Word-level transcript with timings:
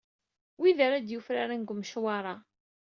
Wid 0.59 0.77
ara 0.85 0.97
d-yufraren 1.05 1.61
deg 1.63 1.71
umecwar-a 1.73 2.35